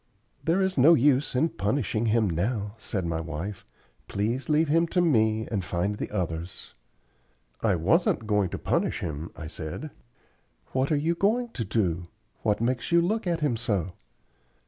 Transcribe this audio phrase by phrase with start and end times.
[0.43, 3.63] "There is no use in punishing him now," said my wife.
[4.07, 6.73] "Please leave him to me and find the others."
[7.61, 9.91] "I wasn't going to punish him," I said.
[10.71, 12.07] "What are you going to do?
[12.41, 13.93] What makes you look at him so?"